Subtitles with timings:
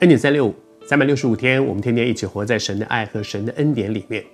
[0.00, 0.54] 恩典三六五，
[0.84, 4.24] 三百六十五天，我们天天一起活在神的爱和神的恩典里面。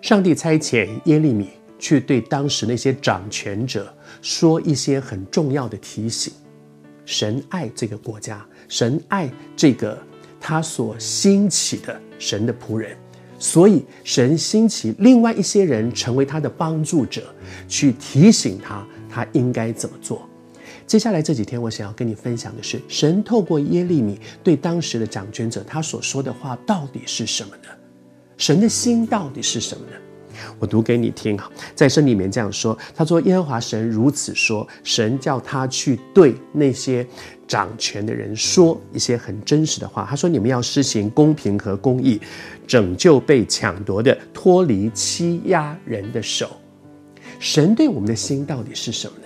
[0.00, 6.32] 上帝差遣耶利米去对当时那些掌权者说一些很重要的提醒。
[7.04, 9.96] 神爱这个国家，神爱这个
[10.40, 12.96] 他所兴起的神的仆人，
[13.38, 17.22] 所以神兴起另外一些人成为他的帮助者，
[17.68, 20.26] 去提醒他他应该怎么做。
[20.92, 27.70] 接下来这几天，我想要跟你分享的是，神透过耶利米对当时的掌权者他所说的话到底是什么呢？
[28.36, 29.96] 神的心到底是什么呢？
[30.58, 37.06] 我读给你听哈，在圣经里面这样说，他说：“耶和华神如此说，神叫他去对那些
[37.48, 40.06] 掌权的人说一些很真实的话。
[40.06, 42.20] 他说：你们要施行公平和公义，
[42.66, 46.50] 拯救被抢夺的，脱离欺压人的手。
[47.38, 49.24] 神对我们的心到底是什么呢？”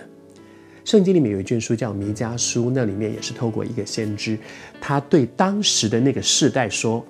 [0.87, 4.39] 圣经里面有一卷书叫《弥迦书》，那里面也是透过一个先知，
[4.79, 7.05] 他对当时的那个世代说：“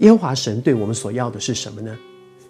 [0.00, 1.96] 耶和华神对我们所要的是什么呢？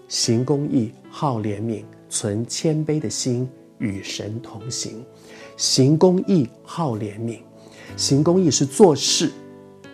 [0.09, 5.05] 行公义，好怜悯，存谦卑的心，与神同行。
[5.57, 7.39] 行公义，好怜悯。
[7.97, 9.31] 行公义是做事，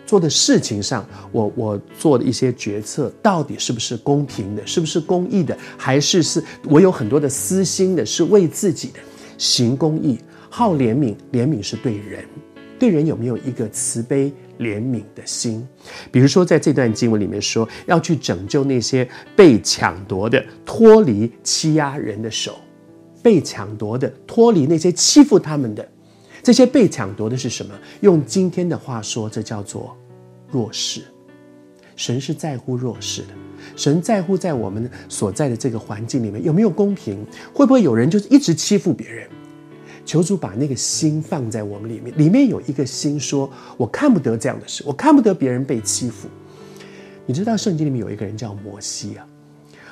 [0.07, 8.99] 做的事情上，我我做的一些决策到底是不是公平的，是不是公义的，还是是我有很多的私心的，是为自己的？
[9.37, 10.17] 行公义。”
[10.49, 12.25] 好怜悯，怜悯是对人，
[12.77, 15.65] 对人有没有一个慈悲怜悯的心？
[16.11, 22.53] 比如说，在这段经文里面说，要去拯救那些被抢夺的，脱离欺压人的手；
[23.21, 25.87] 被抢夺的，脱离那些欺负他们的。
[26.41, 27.73] 这些被抢夺的是什么？
[28.01, 29.95] 用今天的话说，这叫做
[30.49, 31.01] 弱势。
[31.95, 33.27] 神是在乎弱势的，
[33.75, 39.27] 神在乎在我们所在的这个环境里面有没有公平，会不会有人就是一直欺负别人？
[40.05, 46.27] 求主把那个心放在我们里面，里面有一个心说：“我看不得这样的事，我看不得别人被欺负。”
[47.25, 49.25] 你知道圣经里面有一个人叫摩西啊，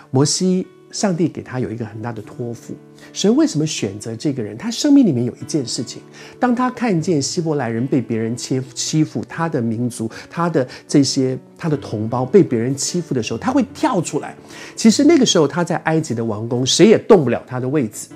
[0.09, 2.73] 摩西，上帝给他有一个很大的托付。
[3.13, 4.57] 神为什么选择这个人？
[4.57, 6.01] 他生命里面有一件事情，
[6.39, 14.35] 当他看见希伯来人被别人欺欺负，他的民族、他的这些他的同胞被别人欺负的时候，他会跳出来。
[14.75, 18.09] 其实那个时候他在埃及的王宫，谁也动不了他的位子。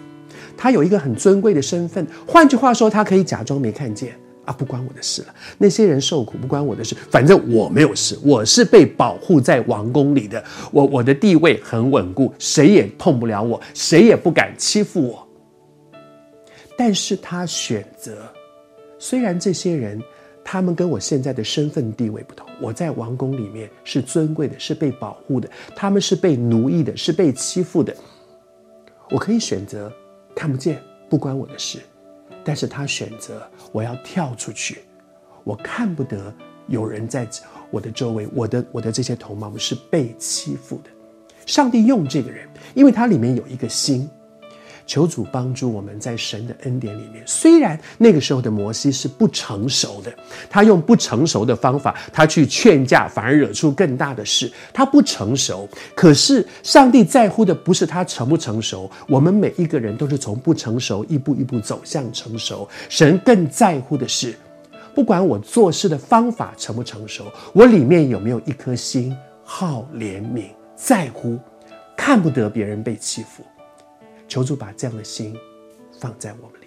[0.57, 5.33] 他有一个很尊贵的身份，换句话说，他可以假装没看见啊，不关我的事了。
[5.57, 15.27] 那些人受苦不关我的事，反正我没有事，我是被保护在王宫里的，我我的地位很稳固，谁也碰不了我，谁也不敢欺负我。
[16.77, 18.27] 但是他选择，
[18.97, 20.01] 虽然这些人
[20.43, 27.95] 他们跟我现在的身份地位不同，我在王宫里面是尊贵的，是被保护的，他们是被奴役的，是被欺负的，
[29.11, 29.91] 我可以选择。
[30.35, 31.79] 看不见，不关我的事，
[32.43, 34.83] 但是他选择我要跳出去，
[35.43, 36.33] 我看不得
[36.67, 37.27] 有人在
[37.69, 40.89] 我的周围，我的我的这些同胞们是被欺负的。
[41.45, 44.09] 上帝用这个人，因为他里面有一个心。
[44.91, 47.23] 求主帮助我们在神的恩典里面。
[47.25, 50.13] 虽然那个时候的摩西是不成熟的，
[50.49, 54.51] 他用不成熟的方法，他去劝架，反而惹出更大的事。
[54.73, 55.65] 他不成熟，
[55.95, 62.67] 可是上帝在乎的不是他成不成熟，我们每一个人都是从不成熟一步一步走向成熟。
[62.89, 64.35] 神更在乎的是，
[64.93, 71.39] 不管我做事的方法成不成熟，我里面有没有一颗心好怜悯，在乎，
[71.95, 73.41] 看不得别人被欺负。
[74.31, 75.37] 求主把这样的心
[75.99, 76.60] 放在我们。